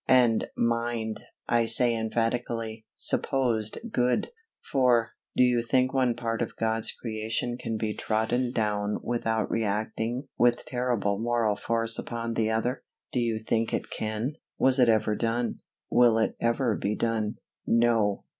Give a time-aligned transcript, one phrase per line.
[0.07, 6.91] and, mind, I say emphatically supposed good; for, do you think one part of God's
[6.91, 12.81] creation can be trodden down without reacting with terrible moral force upon the other?
[13.11, 14.33] Do you think it can?
[14.57, 15.59] Was it ever done?
[15.91, 17.35] Will it ever be done?
[17.69, 18.23] _No!